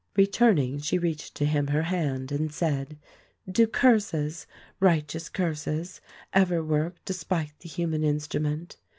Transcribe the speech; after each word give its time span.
Returning, 0.15 0.79
she 0.79 0.97
reached 0.97 1.35
to 1.35 1.45
him 1.45 1.67
her 1.67 1.83
hand 1.83 2.31
and 2.31 2.51
said: 2.51 2.97
"Do 3.47 3.67
curses, 3.67 4.47
righteous 4.79 5.29
curses, 5.29 6.01
ever 6.33 6.63
work 6.63 6.95
despite 7.05 7.53
the 7.59 7.69
human 7.69 8.03
in 8.03 8.17
strument? 8.17 8.77